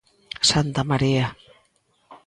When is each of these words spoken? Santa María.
Santa 0.49 0.81
María. 0.91 1.27